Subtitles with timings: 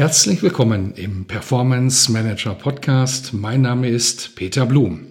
[0.00, 3.34] Herzlich willkommen im Performance Manager Podcast.
[3.34, 5.08] Mein Name ist Peter Blum.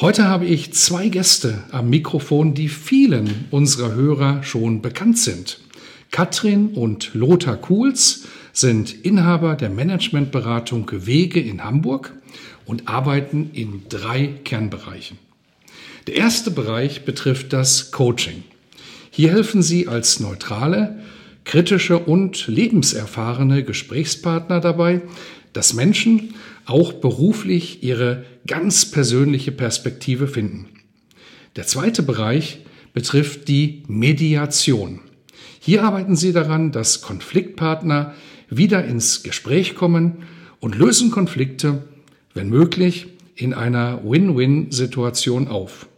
[0.00, 5.60] Heute habe ich zwei Gäste am Mikrofon, die vielen unserer Hörer schon bekannt sind.
[6.10, 8.24] Katrin und Lothar Kuhls
[8.54, 12.14] sind Inhaber der Managementberatung Wege in Hamburg
[12.64, 15.18] und arbeiten in drei Kernbereichen.
[16.06, 18.42] Der erste Bereich betrifft das Coaching.
[19.10, 20.98] Hier helfen sie als neutrale,
[21.44, 25.02] kritische und lebenserfahrene Gesprächspartner dabei,
[25.52, 26.34] dass Menschen
[26.66, 30.66] auch beruflich ihre ganz persönliche Perspektive finden.
[31.56, 32.60] Der zweite Bereich
[32.92, 35.00] betrifft die Mediation.
[35.60, 38.14] Hier arbeiten Sie daran, dass Konfliktpartner
[38.48, 40.24] wieder ins Gespräch kommen
[40.60, 41.84] und lösen Konflikte,
[42.34, 45.88] wenn möglich, in einer Win-Win-Situation auf.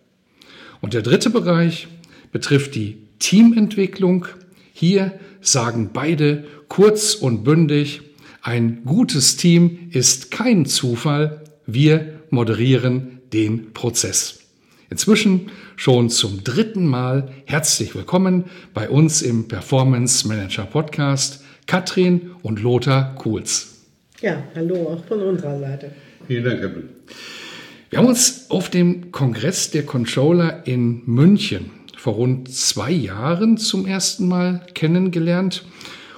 [0.81, 1.89] Und der dritte Bereich
[2.33, 4.27] betrifft die Teamentwicklung.
[4.73, 8.03] Hier sagen beide kurz und bündig,
[8.43, 14.41] ein gutes Team ist kein Zufall, wir moderieren den Prozess.
[14.89, 22.63] Inzwischen schon zum dritten Mal herzlich willkommen bei uns im Performance Manager Podcast Katrin und
[22.63, 23.85] Lothar Kuhls.
[24.21, 25.91] Ja, hallo auch von unserer Seite.
[26.27, 26.89] Vielen Dank, Herr Bühl.
[27.91, 33.87] Wir haben uns auf dem Kongress der Controller in München vor rund zwei Jahren zum
[33.87, 35.65] ersten Mal kennengelernt.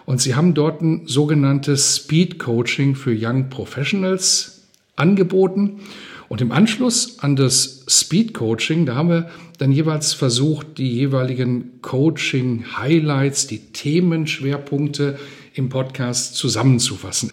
[0.05, 4.63] Und sie haben dort ein sogenanntes Speed Coaching für Young Professionals
[4.97, 5.81] angeboten.
[6.29, 11.81] Und im Anschluss an das Speed Coaching, da haben wir dann jeweils versucht, die jeweiligen
[11.81, 15.19] Coaching Highlights, die Themenschwerpunkte
[15.55, 17.33] im Podcast zusammenzufassen.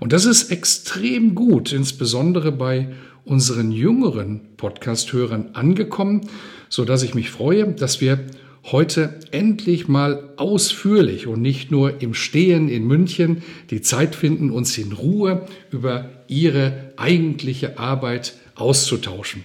[0.00, 2.88] Und das ist extrem gut, insbesondere bei
[3.24, 6.28] unseren jüngeren Podcast-Hörern angekommen,
[6.68, 8.20] so dass ich mich freue, dass wir
[8.64, 14.76] heute endlich mal ausführlich und nicht nur im Stehen in München die Zeit finden, uns
[14.76, 19.44] in Ruhe über Ihre eigentliche Arbeit auszutauschen.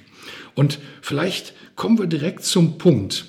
[0.55, 3.25] Und vielleicht kommen wir direkt zum Punkt.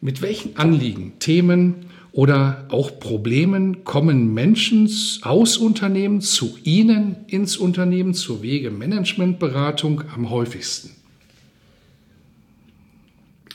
[0.00, 4.90] Mit welchen Anliegen, Themen oder auch Problemen kommen Menschen
[5.22, 11.01] aus Unternehmen zu Ihnen ins Unternehmen zur Wege-Management-Beratung am häufigsten?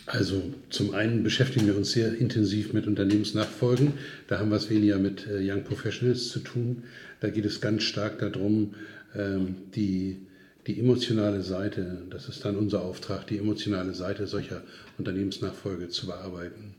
[0.08, 3.92] Also zum einen beschäftigen wir uns sehr intensiv mit Unternehmensnachfolgen.
[4.28, 6.84] Da haben wir es weniger mit äh, Young Professionals zu tun.
[7.20, 8.74] Da geht es ganz stark darum,
[9.14, 10.22] ähm, die,
[10.66, 14.64] die emotionale Seite, das ist dann unser Auftrag, die emotionale Seite solcher
[14.98, 16.76] Unternehmensnachfolge zu bearbeiten.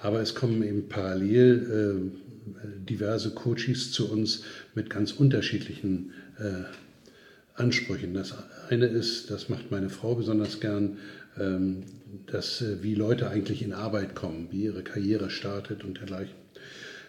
[0.00, 4.44] Aber es kommen eben parallel äh, diverse Coaches zu uns
[4.76, 6.62] mit ganz unterschiedlichen äh,
[7.54, 8.14] Ansprüchen.
[8.14, 8.34] Das
[8.68, 10.98] eine ist, das macht meine Frau besonders gern,
[11.40, 11.82] ähm,
[12.26, 16.34] dass, äh, wie Leute eigentlich in Arbeit kommen, wie ihre Karriere startet und dergleichen.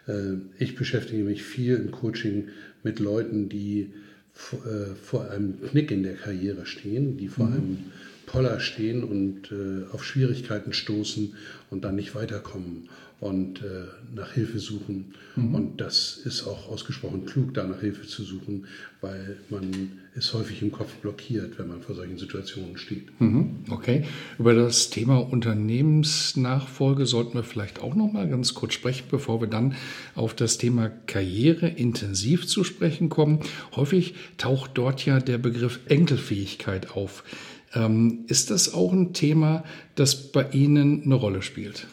[0.07, 2.49] Äh, ich beschäftige mich viel im Coaching
[2.83, 3.91] mit Leuten, die
[4.51, 7.53] äh, vor einem Knick in der Karriere stehen, die vor mhm.
[7.53, 7.77] einem
[8.25, 9.53] Poller stehen und
[9.91, 11.35] auf Schwierigkeiten stoßen
[11.69, 12.87] und dann nicht weiterkommen
[13.23, 15.13] und äh, nach Hilfe suchen.
[15.37, 15.55] Mhm.
[15.55, 18.65] Und das ist auch ausgesprochen klug, da nach Hilfe zu suchen,
[18.99, 23.19] weil man ist häufig im Kopf blockiert, wenn man vor solchen Situationen steht.
[23.21, 23.63] Mhm.
[23.69, 24.03] Okay.
[24.37, 29.47] Über das Thema Unternehmensnachfolge sollten wir vielleicht auch noch mal ganz kurz sprechen, bevor wir
[29.47, 29.75] dann
[30.15, 33.39] auf das Thema Karriere intensiv zu sprechen kommen.
[33.77, 37.23] Häufig taucht dort ja der Begriff Enkelfähigkeit auf.
[37.73, 39.63] Ähm, ist das auch ein Thema,
[39.95, 41.87] das bei Ihnen eine Rolle spielt?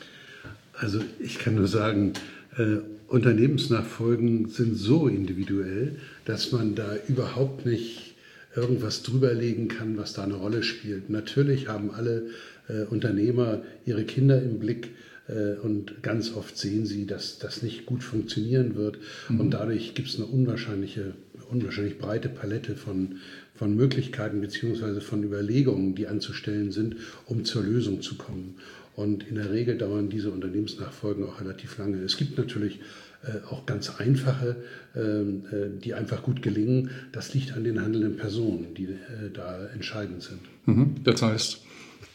[0.81, 2.15] Also ich kann nur sagen,
[2.57, 8.15] äh, Unternehmensnachfolgen sind so individuell, dass man da überhaupt nicht
[8.57, 11.11] irgendwas drüberlegen kann, was da eine Rolle spielt.
[11.11, 12.29] Natürlich haben alle
[12.69, 14.89] äh, Unternehmer ihre Kinder im Blick
[15.29, 18.99] äh, und ganz oft sehen sie, dass das nicht gut funktionieren wird.
[19.29, 19.41] Mhm.
[19.41, 21.13] Und dadurch gibt es eine unwahrscheinliche,
[21.51, 23.17] unwahrscheinlich breite Palette von,
[23.55, 26.97] von Möglichkeiten beziehungsweise von Überlegungen, die anzustellen sind,
[27.27, 28.55] um zur Lösung zu kommen.
[29.01, 32.03] Und in der Regel dauern diese Unternehmensnachfolgen auch relativ lange.
[32.03, 32.81] Es gibt natürlich
[33.23, 34.57] äh, auch ganz einfache,
[34.95, 36.91] ähm, äh, die einfach gut gelingen.
[37.11, 40.41] Das liegt an den handelnden Personen, die äh, da entscheidend sind.
[40.67, 40.97] Mhm.
[41.03, 41.63] Das heißt,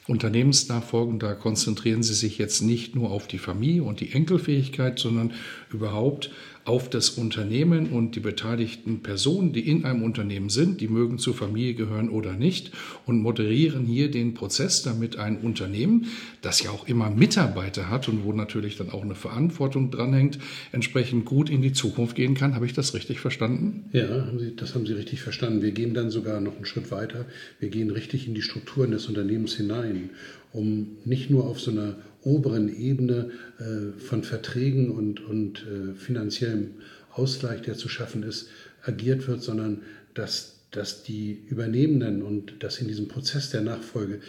[0.08, 5.34] Unternehmensnachfolgen, da konzentrieren Sie sich jetzt nicht nur auf die Familie und die Enkelfähigkeit, sondern
[5.74, 6.30] überhaupt
[6.66, 11.36] auf das Unternehmen und die beteiligten Personen, die in einem Unternehmen sind, die mögen zur
[11.36, 12.72] Familie gehören oder nicht,
[13.06, 16.08] und moderieren hier den Prozess, damit ein Unternehmen,
[16.42, 20.40] das ja auch immer Mitarbeiter hat und wo natürlich dann auch eine Verantwortung dranhängt,
[20.72, 22.56] entsprechend gut in die Zukunft gehen kann.
[22.56, 23.86] Habe ich das richtig verstanden?
[23.94, 24.28] Ja,
[24.58, 25.62] das haben Sie richtig verstanden.
[25.62, 27.26] Wir gehen dann sogar noch einen Schritt weiter.
[27.60, 30.10] Wir gehen richtig in die Strukturen des Unternehmens hinein,
[30.52, 31.96] um nicht nur auf so einer
[32.26, 33.30] oberen Ebene
[33.60, 36.72] äh, von Verträgen und, und äh, finanziellem
[37.12, 38.50] Ausgleich, der zu schaffen ist,
[38.84, 39.84] agiert wird, sondern
[40.14, 44.20] dass, dass die Übernehmenden und dass in diesem Prozess der Nachfolge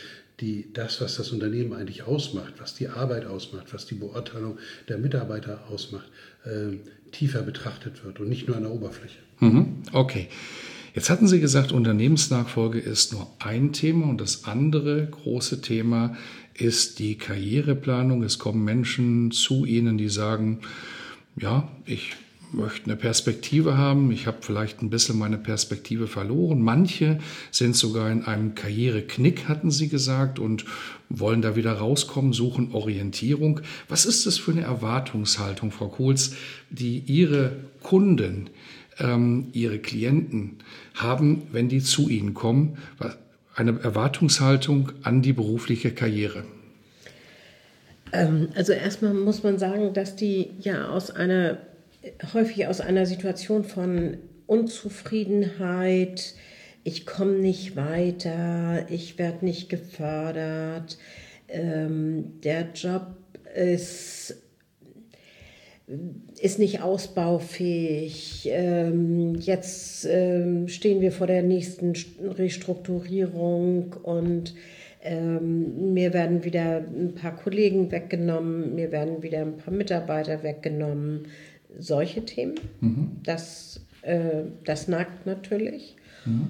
[0.40, 4.58] die, das, was das Unternehmen eigentlich ausmacht, was die Arbeit ausmacht, was die Beurteilung
[4.88, 6.08] der Mitarbeiter ausmacht,
[6.44, 6.76] äh,
[7.12, 9.19] tiefer betrachtet wird und nicht nur an der Oberfläche.
[9.40, 9.82] Mhm.
[9.93, 10.28] Okay.
[10.96, 16.16] Jetzt hatten Sie gesagt, Unternehmensnachfolge ist nur ein Thema und das andere große Thema
[16.54, 18.22] ist die Karriereplanung.
[18.22, 20.60] Es kommen Menschen zu Ihnen, die sagen,
[21.38, 22.16] ja, ich
[22.50, 24.10] möchte eine Perspektive haben.
[24.10, 26.62] Ich habe vielleicht ein bisschen meine Perspektive verloren.
[26.62, 27.19] Manche
[27.50, 30.64] sind sogar in einem Karriereknick, hatten sie gesagt, und
[31.10, 33.60] wollen da wieder rauskommen, suchen Orientierung.
[33.90, 36.37] Was ist das für eine Erwartungshaltung, Frau Kohls,
[36.70, 37.52] die Ihre
[37.82, 38.48] Kunden,
[38.98, 40.58] ähm, Ihre Klienten
[40.94, 42.78] haben, wenn die zu Ihnen kommen?
[43.56, 46.44] eine Erwartungshaltung an die berufliche Karriere?
[48.12, 51.58] Ähm, also erstmal muss man sagen, dass die ja aus einer
[52.32, 56.34] häufig aus einer Situation von Unzufriedenheit,
[56.84, 60.98] ich komme nicht weiter, ich werde nicht gefördert,
[61.48, 63.16] ähm, der Job
[63.56, 64.37] ist
[66.40, 68.48] ist nicht ausbaufähig.
[68.50, 71.92] Ähm, jetzt ähm, stehen wir vor der nächsten
[72.22, 74.54] Restrukturierung und
[75.02, 81.28] ähm, mir werden wieder ein paar Kollegen weggenommen, mir werden wieder ein paar Mitarbeiter weggenommen.
[81.78, 83.10] Solche Themen, mhm.
[83.22, 85.94] das, äh, das nagt natürlich.
[86.24, 86.48] Mhm.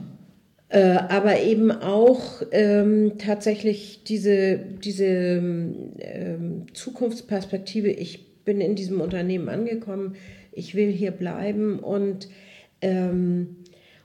[0.68, 9.50] Äh, aber eben auch ähm, tatsächlich diese, diese ähm, Zukunftsperspektive, ich bin in diesem Unternehmen
[9.50, 10.14] angekommen,
[10.52, 12.28] ich will hier bleiben und,
[12.80, 13.56] ähm,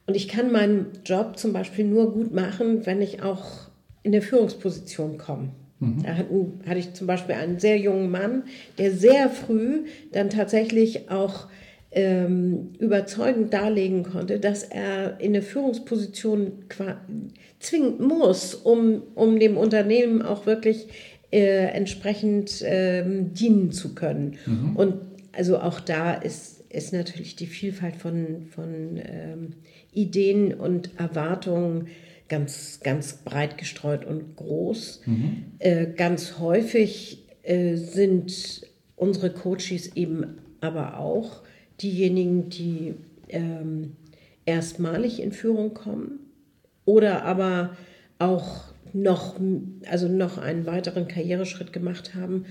[0.05, 3.69] und ich kann meinen Job zum Beispiel nur gut machen, wenn ich auch
[4.03, 5.51] in eine Führungsposition komme.
[5.79, 6.03] Mhm.
[6.03, 8.43] Da hatten, hatte ich zum Beispiel einen sehr jungen Mann,
[8.77, 11.47] der sehr früh dann tatsächlich auch
[11.91, 16.53] ähm, überzeugend darlegen konnte, dass er in eine Führungsposition
[17.59, 20.88] zwingend muss, um, um dem Unternehmen auch wirklich
[21.31, 24.37] äh, entsprechend ähm, dienen zu können.
[24.45, 24.75] Mhm.
[24.75, 24.95] Und
[25.31, 29.53] also auch da ist, ist natürlich die Vielfalt von, von ähm,
[29.93, 31.87] Ideen und Erwartungen
[32.27, 35.01] ganz, ganz breit gestreut und groß.
[35.05, 35.43] Mhm.
[35.59, 38.61] Äh, ganz häufig äh, sind
[38.95, 41.41] unsere Coaches eben aber auch
[41.81, 42.93] diejenigen, die
[43.29, 43.95] ähm,
[44.45, 46.19] erstmalig in Führung kommen
[46.85, 47.75] oder aber
[48.19, 49.39] auch noch,
[49.89, 52.45] also noch einen weiteren Karriereschritt gemacht haben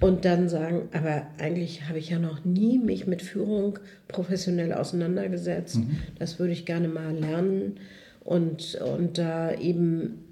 [0.00, 5.76] und dann sagen, aber eigentlich habe ich ja noch nie mich mit Führung professionell auseinandergesetzt.
[5.76, 5.96] Mhm.
[6.18, 7.76] Das würde ich gerne mal lernen
[8.20, 10.24] und, und da eben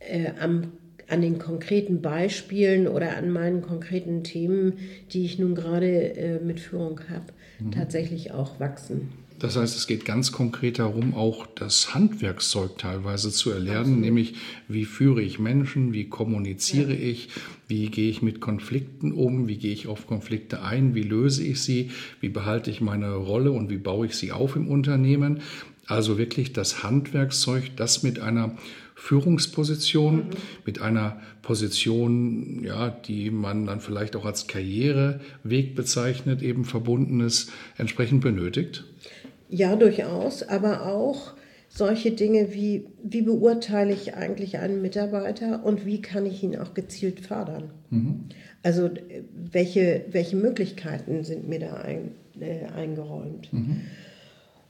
[0.00, 0.72] äh, am,
[1.08, 4.74] an den konkreten Beispielen oder an meinen konkreten Themen,
[5.12, 7.72] die ich nun gerade äh, mit Führung habe, mhm.
[7.72, 9.12] tatsächlich auch wachsen.
[9.44, 14.00] Das heißt, es geht ganz konkret darum, auch das Handwerkszeug teilweise zu erlernen, Absolut.
[14.00, 14.34] nämlich
[14.68, 17.10] wie führe ich Menschen, wie kommuniziere ja.
[17.10, 17.28] ich,
[17.68, 21.60] wie gehe ich mit Konflikten um, wie gehe ich auf Konflikte ein, wie löse ich
[21.60, 21.90] sie,
[22.22, 25.40] wie behalte ich meine Rolle und wie baue ich sie auf im Unternehmen.
[25.84, 28.56] Also wirklich das Handwerkszeug, das mit einer
[28.94, 30.30] Führungsposition, mhm.
[30.64, 37.52] mit einer Position, ja, die man dann vielleicht auch als Karriereweg bezeichnet, eben verbunden ist,
[37.76, 38.84] entsprechend benötigt.
[39.54, 41.34] Ja, durchaus, aber auch
[41.68, 46.74] solche Dinge wie, wie beurteile ich eigentlich einen Mitarbeiter und wie kann ich ihn auch
[46.74, 47.70] gezielt fördern?
[47.90, 48.24] Mhm.
[48.64, 48.90] Also
[49.52, 53.52] welche, welche Möglichkeiten sind mir da ein, äh, eingeräumt?
[53.52, 53.82] Mhm.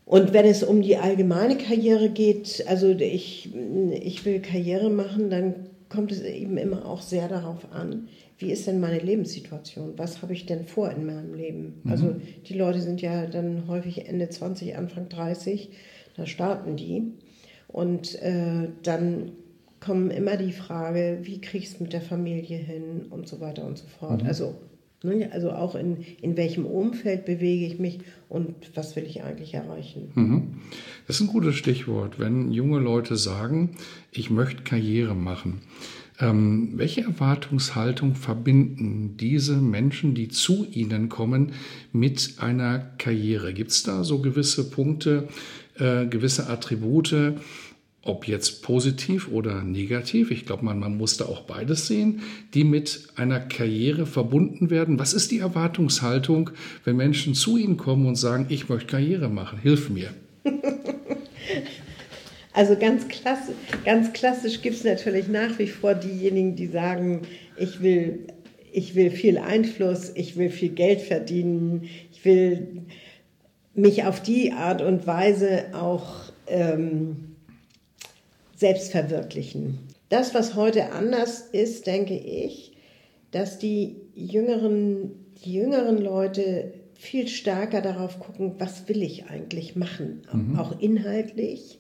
[0.05, 3.55] Und wenn es um die allgemeine Karriere geht, also ich,
[4.03, 5.55] ich will Karriere machen, dann
[5.95, 8.09] kommt es eben immer auch sehr darauf an,
[8.39, 9.95] wie ist denn meine Lebenssituation?
[9.97, 11.81] Was habe ich denn vor in meinem Leben?
[11.85, 11.91] Mhm.
[11.91, 12.17] Also
[12.49, 15.71] die Leute sind ja dann häufig Ende 20, Anfang 30,
[16.17, 17.13] da starten die.
[17.69, 19.33] Und äh, dann
[19.81, 23.79] kommen immer die Frage, wie kriegst du mit der Familie hin und so weiter und
[23.79, 24.23] so fort.
[24.23, 24.29] Mhm.
[24.29, 24.55] Also,
[25.33, 30.11] also auch in, in welchem Umfeld bewege ich mich und was will ich eigentlich erreichen.
[30.15, 30.43] Mhm.
[31.07, 32.19] Das ist ein gutes Stichwort.
[32.19, 33.77] Wenn junge Leute sagen,
[34.11, 35.61] ich möchte Karriere machen,
[36.21, 41.55] Ähm, welche Erwartungshaltung verbinden diese Menschen, die zu Ihnen kommen,
[41.93, 43.53] mit einer Karriere?
[43.53, 45.27] Gibt es da so gewisse Punkte,
[45.77, 47.35] äh, gewisse Attribute,
[48.05, 52.21] ob jetzt positiv oder negativ, ich glaube, man, man muss da auch beides sehen,
[52.53, 54.99] die mit einer Karriere verbunden werden.
[54.99, 56.51] Was ist die Erwartungshaltung,
[56.85, 60.11] wenn Menschen zu Ihnen kommen und sagen, ich möchte Karriere machen, hilf mir?
[62.57, 67.23] Also ganz klassisch, ganz klassisch gibt es natürlich nach wie vor diejenigen, die sagen,
[67.57, 68.29] ich will,
[68.71, 72.85] ich will viel Einfluss, ich will viel Geld verdienen, ich will
[73.75, 77.34] mich auf die Art und Weise auch ähm,
[78.65, 79.79] selbst verwirklichen.
[80.09, 82.73] Das, was heute anders ist, denke ich,
[83.31, 85.11] dass die jüngeren,
[85.45, 90.59] die jüngeren Leute viel stärker darauf gucken, was will ich eigentlich machen, mhm.
[90.59, 91.79] auch inhaltlich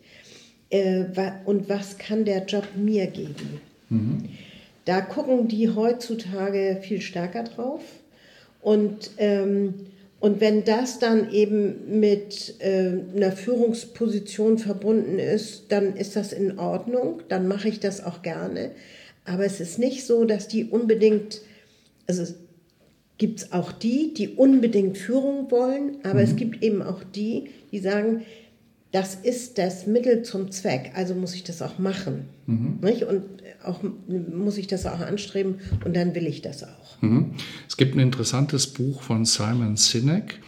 [0.69, 1.05] äh,
[1.47, 3.62] und was kann der Job mir geben.
[3.88, 4.29] Mhm.
[4.85, 7.81] Da gucken die heutzutage viel stärker drauf
[8.61, 9.87] und ähm,
[10.25, 16.59] und wenn das dann eben mit äh, einer Führungsposition verbunden ist, dann ist das in
[16.59, 18.71] Ordnung, dann mache ich das auch gerne.
[19.26, 21.43] Aber es ist nicht so, dass die unbedingt,
[22.07, 22.25] also
[23.19, 26.25] gibt es auch die, die unbedingt Führung wollen, aber mhm.
[26.25, 28.23] es gibt eben auch die, die sagen,
[28.95, 32.27] das ist das Mittel zum Zweck, also muss ich das auch machen.
[32.47, 32.79] Mhm.
[32.81, 33.03] Nicht?
[33.03, 33.25] Und
[33.65, 37.03] auch muss ich das auch anstreben und dann will ich das auch.
[37.03, 37.33] Mhm.
[37.67, 40.39] Es gibt ein interessantes Buch von Simon Sinek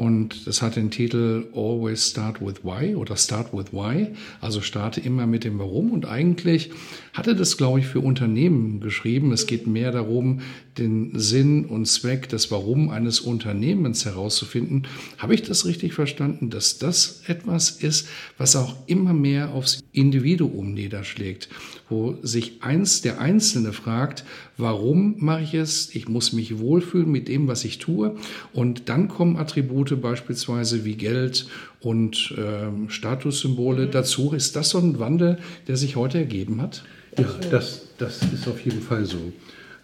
[0.00, 4.06] und das hat den Titel Always Start with Why oder Start with Why,
[4.40, 5.92] also starte immer mit dem Warum.
[5.92, 6.70] Und eigentlich
[7.12, 9.30] hatte das, glaube ich, für Unternehmen geschrieben.
[9.30, 10.40] Es geht mehr darum,
[10.78, 14.86] den Sinn und Zweck des Warum eines Unternehmens herauszufinden.
[15.18, 20.72] Habe ich das richtig verstanden, dass das etwas ist, was auch immer mehr aufs Individuum
[20.72, 21.48] niederschlägt,
[21.88, 24.24] wo sich eins der Einzelne fragt,
[24.56, 25.94] warum mache ich es?
[25.94, 28.16] Ich muss mich wohlfühlen mit dem, was ich tue.
[28.52, 31.46] Und dann kommen Attribute beispielsweise wie Geld
[31.80, 33.90] und äh, Statussymbole mhm.
[33.90, 34.32] dazu.
[34.32, 36.84] Ist das so ein Wandel, der sich heute ergeben hat?
[37.18, 39.32] Ja, das, das ist auf jeden Fall so.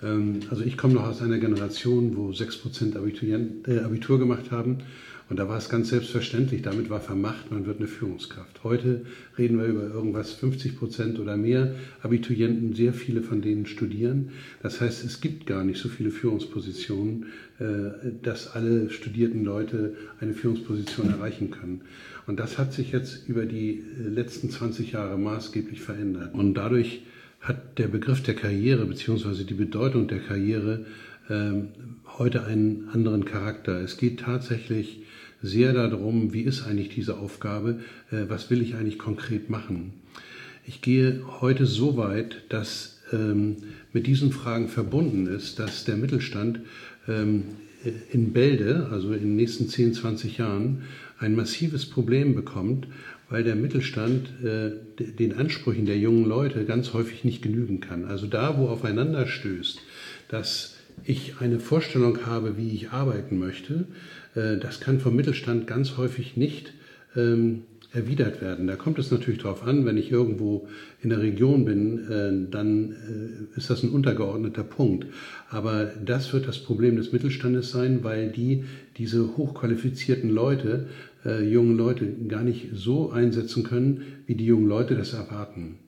[0.02, 4.78] Ähm, also ich komme noch aus einer Generation, wo 6% Abiturient, äh, Abitur gemacht haben.
[5.28, 8.62] Und da war es ganz selbstverständlich, damit war vermacht, man wird eine Führungskraft.
[8.62, 9.04] Heute
[9.36, 14.30] reden wir über irgendwas 50 Prozent oder mehr Abiturienten, sehr viele von denen studieren.
[14.62, 17.26] Das heißt, es gibt gar nicht so viele Führungspositionen,
[17.58, 17.64] äh,
[18.22, 21.80] dass alle studierten Leute eine Führungsposition erreichen können.
[22.28, 26.34] Und das hat sich jetzt über die äh, letzten 20 Jahre maßgeblich verändert.
[26.34, 27.02] Und dadurch
[27.40, 29.42] hat der Begriff der Karriere bzw.
[29.42, 30.86] die Bedeutung der Karriere
[31.28, 31.68] ähm,
[32.18, 33.80] heute einen anderen Charakter.
[33.80, 35.00] Es geht tatsächlich
[35.42, 39.92] sehr darum, wie ist eigentlich diese Aufgabe, äh, was will ich eigentlich konkret machen.
[40.66, 43.56] Ich gehe heute so weit, dass ähm,
[43.92, 46.60] mit diesen Fragen verbunden ist, dass der Mittelstand
[47.06, 47.44] ähm,
[48.10, 50.82] in Bälde, also in den nächsten 10, 20 Jahren,
[51.18, 52.88] ein massives Problem bekommt,
[53.28, 58.04] weil der Mittelstand äh, den Ansprüchen der jungen Leute ganz häufig nicht genügen kann.
[58.04, 59.80] Also da, wo aufeinander stößt,
[60.28, 63.86] dass ich eine Vorstellung habe, wie ich arbeiten möchte,
[64.34, 66.72] äh, das kann vom Mittelstand ganz häufig nicht
[67.14, 67.62] ähm,
[67.92, 68.66] erwidert werden.
[68.66, 70.68] Da kommt es natürlich darauf an, wenn ich irgendwo
[71.02, 75.06] in der Region bin, äh, dann äh, ist das ein untergeordneter Punkt.
[75.48, 78.64] Aber das wird das Problem des Mittelstandes sein, weil die
[78.98, 80.86] diese hochqualifizierten Leute,
[81.42, 85.78] jungen Leute gar nicht so einsetzen können, wie die jungen Leute das erwarten.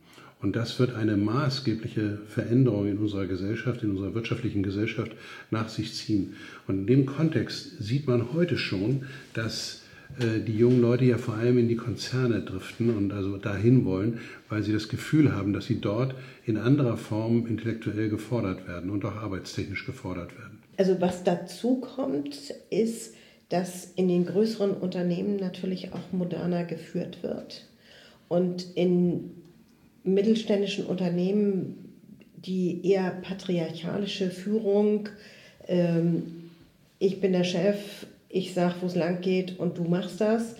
[0.40, 5.12] Und das wird eine maßgebliche Veränderung in unserer Gesellschaft, in unserer wirtschaftlichen Gesellschaft
[5.50, 6.34] nach sich ziehen.
[6.68, 9.82] Und in dem Kontext sieht man heute schon, dass
[10.20, 14.20] äh, die jungen Leute ja vor allem in die Konzerne driften und also dahin wollen,
[14.48, 16.14] weil sie das Gefühl haben, dass sie dort
[16.46, 20.60] in anderer Form intellektuell gefordert werden und auch arbeitstechnisch gefordert werden.
[20.76, 23.14] Also was dazu kommt, ist,
[23.48, 27.66] dass in den größeren Unternehmen natürlich auch moderner geführt wird.
[28.28, 29.30] Und in
[30.04, 31.88] mittelständischen Unternehmen
[32.36, 35.08] die eher patriarchalische Führung,
[35.66, 36.50] ähm,
[36.98, 40.56] ich bin der Chef, ich sage, wo es lang geht und du machst das,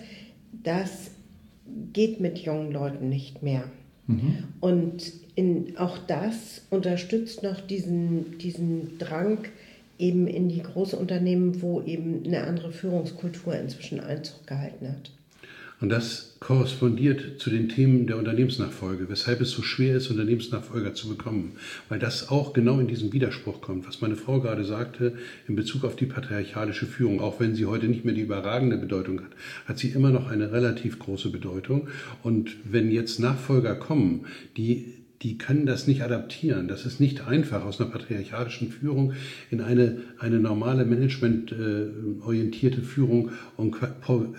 [0.63, 1.11] das
[1.93, 3.63] geht mit jungen Leuten nicht mehr.
[4.07, 4.43] Mhm.
[4.59, 9.39] Und in, auch das unterstützt noch diesen, diesen Drang
[9.97, 15.11] eben in die großen Unternehmen, wo eben eine andere Führungskultur inzwischen Einzug gehalten hat.
[15.81, 21.07] Und das korrespondiert zu den Themen der Unternehmensnachfolge, weshalb es so schwer ist, Unternehmensnachfolger zu
[21.07, 21.53] bekommen.
[21.87, 25.13] Weil das auch genau in diesen Widerspruch kommt, was meine Frau gerade sagte
[25.47, 27.21] in Bezug auf die patriarchalische Führung.
[27.21, 29.31] Auch wenn sie heute nicht mehr die überragende Bedeutung hat,
[29.65, 31.87] hat sie immer noch eine relativ große Bedeutung.
[32.23, 34.25] Und wenn jetzt Nachfolger kommen,
[34.57, 36.69] die die können das nicht adaptieren.
[36.69, 39.13] Das ist nicht einfach, aus einer patriarchalischen Führung
[39.51, 43.75] in eine, eine normale managementorientierte Führung und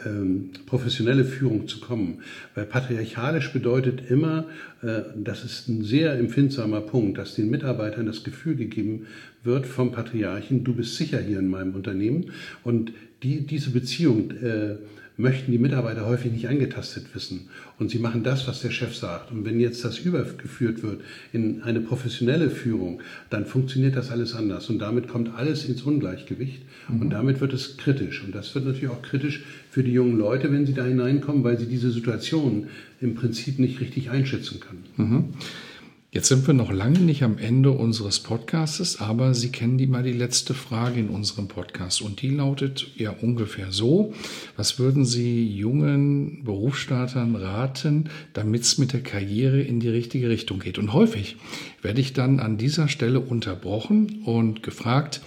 [0.06, 2.22] ähm, professionelle Führung zu kommen.
[2.54, 4.46] Weil patriarchalisch bedeutet immer,
[4.82, 9.06] äh, das ist ein sehr empfindsamer Punkt, dass den Mitarbeitern das Gefühl gegeben
[9.44, 12.30] wird vom Patriarchen, du bist sicher hier in meinem Unternehmen.
[12.64, 14.76] Und die, diese Beziehung äh,
[15.20, 17.48] möchten die Mitarbeiter häufig nicht angetastet wissen.
[17.78, 19.30] Und sie machen das, was der Chef sagt.
[19.30, 21.00] Und wenn jetzt das übergeführt wird
[21.32, 23.00] in eine professionelle Führung,
[23.30, 24.68] dann funktioniert das alles anders.
[24.70, 26.62] Und damit kommt alles ins Ungleichgewicht.
[26.88, 27.02] Mhm.
[27.02, 28.24] Und damit wird es kritisch.
[28.24, 31.58] Und das wird natürlich auch kritisch für die jungen Leute, wenn sie da hineinkommen, weil
[31.58, 32.68] sie diese Situation
[33.00, 34.84] im Prinzip nicht richtig einschätzen können.
[34.96, 35.24] Mhm.
[36.12, 40.02] Jetzt sind wir noch lange nicht am Ende unseres Podcasts, aber Sie kennen die mal
[40.02, 44.12] die letzte Frage in unserem Podcast und die lautet ja ungefähr so.
[44.56, 50.58] Was würden Sie jungen Berufsstartern raten, damit es mit der Karriere in die richtige Richtung
[50.58, 50.78] geht?
[50.78, 51.36] Und häufig
[51.80, 55.20] werde ich dann an dieser Stelle unterbrochen und gefragt,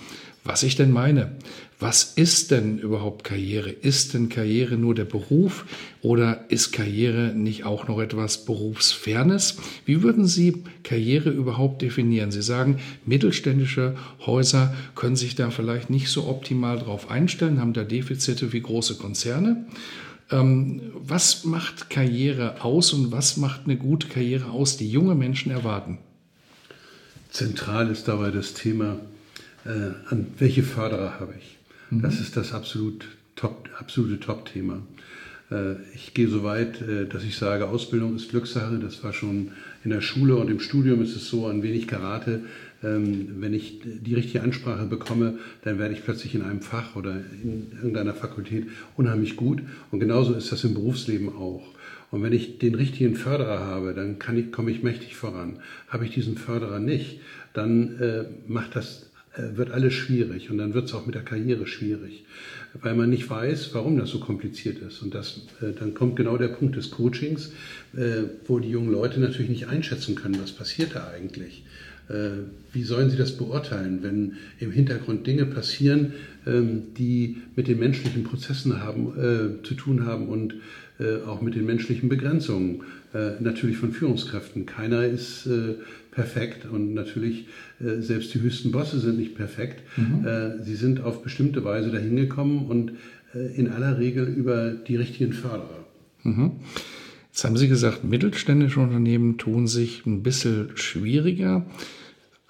[0.44, 1.32] was ich denn meine.
[1.80, 3.70] Was ist denn überhaupt Karriere?
[3.70, 5.66] Ist denn Karriere nur der Beruf
[6.02, 9.58] oder ist Karriere nicht auch noch etwas Berufsfernes?
[9.86, 12.32] Wie würden Sie Karriere überhaupt definieren?
[12.32, 13.96] Sie sagen, mittelständische
[14.26, 18.96] Häuser können sich da vielleicht nicht so optimal drauf einstellen, haben da Defizite wie große
[18.96, 19.66] Konzerne.
[20.32, 25.52] Ähm, was macht Karriere aus und was macht eine gute Karriere aus, die junge Menschen
[25.52, 25.98] erwarten?
[27.30, 29.00] Zentral ist dabei das Thema,
[29.66, 31.58] äh, an welche Förderer habe ich?
[31.90, 32.02] Mhm.
[32.02, 33.06] Das ist das absolut
[33.36, 34.82] top, absolute Top-Thema.
[35.52, 38.80] Äh, ich gehe so weit, äh, dass ich sage, Ausbildung ist Glückssache.
[38.80, 39.52] Das war schon
[39.84, 42.42] in der Schule und im Studium ist es so, ein wenig Karate.
[42.84, 47.16] Ähm, wenn ich die richtige Ansprache bekomme, dann werde ich plötzlich in einem Fach oder
[47.44, 48.68] in irgendeiner Fakultät
[48.98, 49.62] unheimlich gut.
[49.92, 51.64] Und genauso ist das im Berufsleben auch.
[52.12, 55.60] Und wenn ich den richtigen Förderer habe, dann ich, komme ich mächtig voran.
[55.88, 57.22] Habe ich diesen Förderer nicht,
[57.54, 61.66] dann äh, macht das wird alles schwierig und dann wird es auch mit der Karriere
[61.66, 62.24] schwierig,
[62.82, 65.02] weil man nicht weiß, warum das so kompliziert ist.
[65.02, 67.52] Und das, äh, dann kommt genau der Punkt des Coachings,
[67.96, 71.64] äh, wo die jungen Leute natürlich nicht einschätzen können, was passiert da eigentlich.
[72.74, 76.12] Wie sollen sie das beurteilen, wenn im Hintergrund Dinge passieren,
[76.46, 79.14] ähm, die mit den menschlichen Prozessen haben,
[79.64, 80.56] zu tun haben und
[81.26, 82.84] auch mit den menschlichen Begrenzungen
[83.40, 84.66] natürlich von Führungskräften.
[84.66, 85.48] Keiner ist
[86.14, 87.48] perfekt und natürlich
[87.80, 89.84] äh, selbst die höchsten Bosse sind nicht perfekt.
[89.98, 90.26] Mhm.
[90.26, 92.94] Äh, sie sind auf bestimmte Weise dahin gekommen und
[93.34, 95.86] äh, in aller Regel über die richtigen Förderer.
[96.24, 96.52] Mhm.
[97.32, 101.66] Jetzt haben Sie gesagt, mittelständische Unternehmen tun sich ein bisschen schwieriger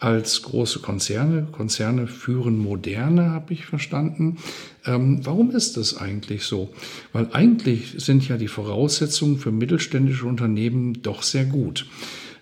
[0.04, 1.48] als große Konzerne.
[1.54, 4.38] Konzerne führen moderne, habe ich verstanden.
[4.86, 6.74] Ähm, warum ist das eigentlich so?
[7.14, 11.86] Weil eigentlich sind ja die Voraussetzungen für mittelständische Unternehmen doch sehr gut.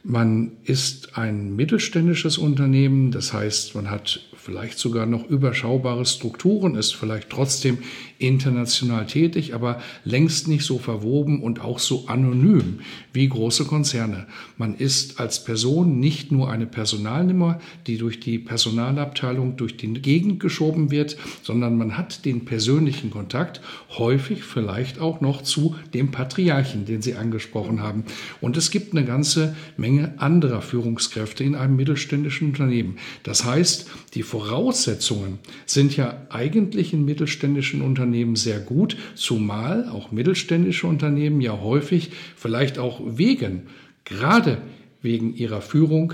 [0.03, 6.95] Man ist ein mittelständisches Unternehmen, das heißt, man hat vielleicht sogar noch überschaubare Strukturen, ist
[6.95, 7.77] vielleicht trotzdem
[8.17, 12.79] international tätig, aber längst nicht so verwoben und auch so anonym
[13.13, 14.27] wie große Konzerne.
[14.57, 20.39] Man ist als Person nicht nur eine Personalnummer, die durch die Personalabteilung durch die Gegend
[20.39, 23.61] geschoben wird, sondern man hat den persönlichen Kontakt,
[23.97, 28.05] häufig vielleicht auch noch zu dem Patriarchen, den Sie angesprochen haben.
[28.39, 32.97] Und es gibt eine ganze Menge anderer Führungskräfte in einem mittelständischen Unternehmen.
[33.23, 40.87] Das heißt, die Voraussetzungen sind ja eigentlich in mittelständischen Unternehmen sehr gut, zumal auch mittelständische
[40.87, 43.63] Unternehmen ja häufig vielleicht auch wegen,
[44.05, 44.59] gerade
[45.01, 46.13] wegen ihrer Führung,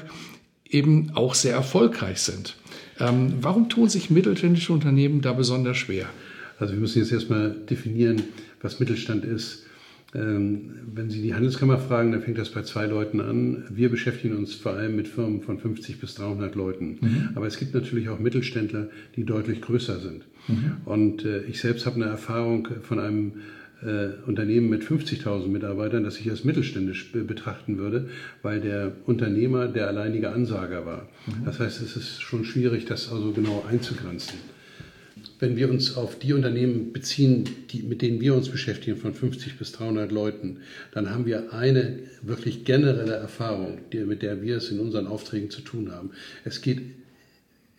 [0.68, 2.58] eben auch sehr erfolgreich sind.
[3.00, 6.10] Ähm, warum tun sich mittelständische Unternehmen da besonders schwer?
[6.58, 8.24] Also wir müssen jetzt erstmal definieren,
[8.64, 9.68] was Mittelstand ist.
[10.18, 13.66] Ähm, wenn Sie die Handelskammer fragen, dann fängt das bei zwei Leuten an.
[13.70, 16.98] Wir beschäftigen uns vor allem mit Firmen von 50 bis 300 Leuten.
[17.00, 17.30] Mhm.
[17.36, 20.24] Aber es gibt natürlich auch Mittelständler, die deutlich größer sind.
[20.48, 20.78] Mhm.
[20.86, 23.34] Und äh, ich selbst habe eine Erfahrung von einem
[23.84, 28.10] äh, Unternehmen mit 50.000 Mitarbeitern, das ich als mittelständisch betrachten würde,
[28.42, 31.08] weil der Unternehmer der alleinige Ansager war.
[31.28, 31.46] Mhm.
[31.46, 34.40] Das heißt, es ist schon schwierig, das also genau einzugrenzen
[35.40, 39.58] wenn wir uns auf die Unternehmen beziehen, die, mit denen wir uns beschäftigen, von 50
[39.58, 40.58] bis 300 Leuten,
[40.92, 45.52] dann haben wir eine wirklich generelle Erfahrung, die, mit der wir es in unseren Aufträgen
[45.52, 46.12] zu tun haben.
[46.44, 46.82] Es geht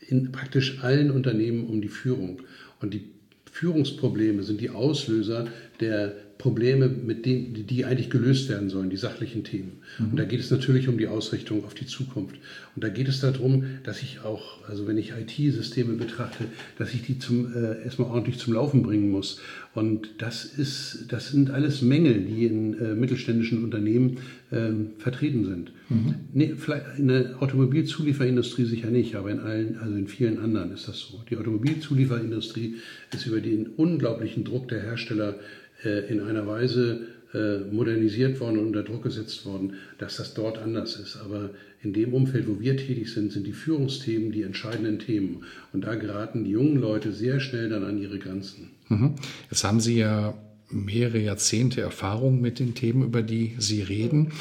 [0.09, 2.43] in praktisch allen Unternehmen um die Führung.
[2.81, 3.05] Und die
[3.51, 5.49] Führungsprobleme sind die Auslöser
[5.81, 9.81] der Probleme, mit denen, die eigentlich gelöst werden sollen, die sachlichen Themen.
[9.99, 10.11] Mhm.
[10.11, 12.37] Und da geht es natürlich um die Ausrichtung auf die Zukunft.
[12.77, 16.45] Und da geht es darum, dass ich auch, also wenn ich IT-Systeme betrachte,
[16.79, 19.41] dass ich die zum, äh, erstmal ordentlich zum Laufen bringen muss.
[19.75, 24.19] Und das ist, das sind alles Mängel, die in äh, mittelständischen Unternehmen
[24.53, 25.73] ähm, vertreten sind.
[25.89, 26.15] Mhm.
[26.33, 30.87] Nee, vielleicht in der Automobilzulieferindustrie sicher nicht, aber in allen, also in vielen anderen ist
[30.87, 31.21] das so.
[31.29, 32.77] Die Automobilzulieferindustrie
[33.13, 35.35] ist über den unglaublichen Druck der Hersteller
[35.83, 40.97] in einer Weise äh, modernisiert worden und unter Druck gesetzt worden, dass das dort anders
[40.97, 41.19] ist.
[41.23, 41.51] Aber
[41.83, 45.45] in dem Umfeld, wo wir tätig sind, sind die Führungsthemen die entscheidenden Themen.
[45.75, 48.71] Und da geraten die jungen Leute sehr schnell dann an ihre Grenzen.
[48.89, 49.17] Mhm.
[49.51, 50.35] Jetzt haben Sie ja
[50.71, 54.33] mehrere Jahrzehnte Erfahrung mit den Themen, über die Sie reden.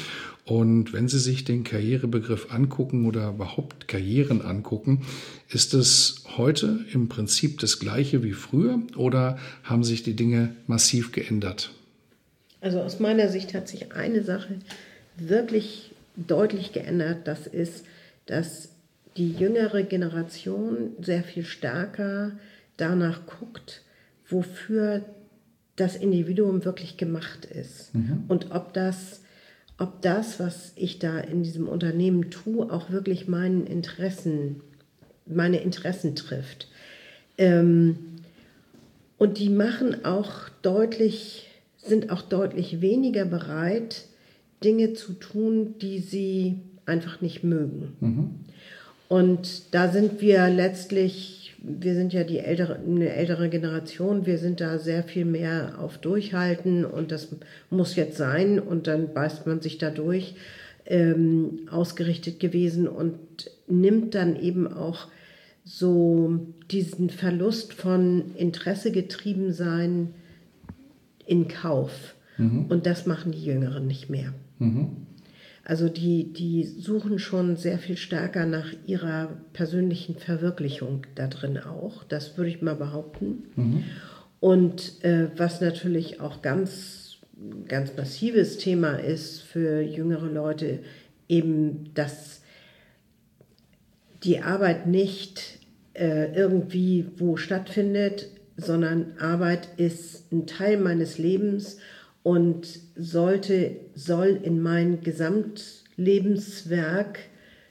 [0.48, 5.02] Und wenn Sie sich den Karrierebegriff angucken oder überhaupt Karrieren angucken,
[5.50, 11.12] ist es heute im Prinzip das gleiche wie früher oder haben sich die Dinge massiv
[11.12, 11.70] geändert?
[12.62, 14.54] Also aus meiner Sicht hat sich eine Sache
[15.18, 17.28] wirklich deutlich geändert.
[17.28, 17.84] Das ist,
[18.24, 18.70] dass
[19.18, 22.32] die jüngere Generation sehr viel stärker
[22.78, 23.82] danach guckt,
[24.30, 25.04] wofür
[25.76, 27.94] das Individuum wirklich gemacht ist.
[27.94, 28.24] Mhm.
[28.28, 29.20] Und ob das,
[29.78, 34.60] ob das, was ich da in diesem Unternehmen tue, auch wirklich meinen Interessen,
[35.26, 36.68] meine Interessen trifft.
[37.38, 37.96] Ähm,
[39.18, 44.04] und die machen auch deutlich, sind auch deutlich weniger bereit,
[44.64, 47.96] Dinge zu tun, die sie einfach nicht mögen.
[48.00, 48.30] Mhm.
[49.08, 54.60] Und da sind wir letztlich wir sind ja die ältere, eine ältere Generation, wir sind
[54.60, 57.34] da sehr viel mehr auf Durchhalten und das
[57.70, 60.36] muss jetzt sein und dann beißt man sich da durch
[60.86, 63.18] ähm, ausgerichtet gewesen und
[63.66, 65.08] nimmt dann eben auch
[65.64, 70.14] so diesen Verlust von Interesse getrieben sein
[71.26, 72.14] in Kauf.
[72.38, 72.66] Mhm.
[72.66, 74.32] Und das machen die Jüngeren nicht mehr.
[74.58, 75.07] Mhm.
[75.68, 82.04] Also die, die suchen schon sehr viel stärker nach ihrer persönlichen Verwirklichung da drin auch.
[82.04, 83.42] Das würde ich mal behaupten.
[83.54, 83.84] Mhm.
[84.40, 87.18] Und äh, was natürlich auch ganz,
[87.66, 90.78] ganz massives Thema ist für jüngere Leute,
[91.28, 92.40] eben, dass
[94.24, 95.58] die Arbeit nicht
[95.92, 101.76] äh, irgendwie wo stattfindet, sondern Arbeit ist ein Teil meines Lebens
[102.28, 107.20] und sollte, soll in mein Gesamtlebenswerk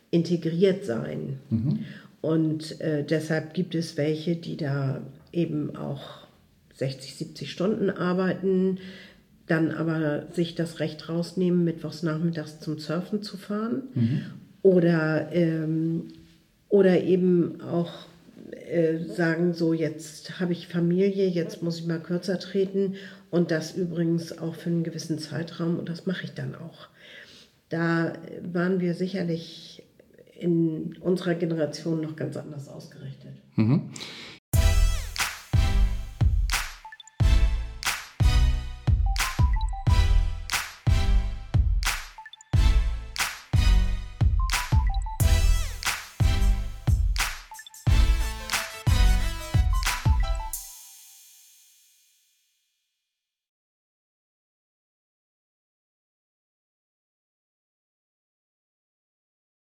[0.09, 1.37] integriert sein.
[1.51, 1.81] Mhm.
[2.21, 6.25] Und äh, deshalb gibt es welche, die da eben auch
[6.73, 8.79] 60, 70 Stunden arbeiten,
[9.45, 13.83] dann aber sich das Recht rausnehmen, mittwochs nachmittags zum Surfen zu fahren.
[13.93, 14.21] Mhm.
[14.63, 16.07] Oder, ähm,
[16.67, 18.07] oder eben auch
[18.67, 22.95] äh, sagen, so jetzt habe ich Familie, jetzt muss ich mal kürzer treten
[23.29, 26.87] und das übrigens auch für einen gewissen Zeitraum und das mache ich dann auch.
[27.69, 29.83] Da waren wir sicherlich
[30.39, 33.33] in unserer Generation noch ganz anders ausgerichtet.
[33.55, 33.89] Mhm.